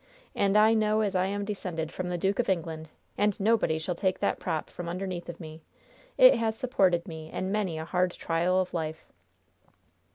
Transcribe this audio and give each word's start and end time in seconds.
And 0.33 0.57
I 0.57 0.73
know 0.73 1.01
as 1.01 1.13
I 1.13 1.27
am 1.27 1.45
descended 1.45 1.91
from 1.91 2.09
the 2.09 2.17
Duke 2.17 2.39
of 2.39 2.49
England, 2.49 2.89
and 3.19 3.39
nobody 3.39 3.77
shall 3.77 3.93
take 3.93 4.17
that 4.17 4.39
prop 4.39 4.67
from 4.71 4.89
underneath 4.89 5.29
of 5.29 5.39
me! 5.39 5.61
It 6.17 6.37
has 6.39 6.57
supported 6.57 7.07
me 7.07 7.31
in 7.31 7.51
many 7.51 7.77
a 7.77 7.85
hard 7.85 8.09
trial 8.13 8.59
of 8.59 8.73
life!" 8.73 9.05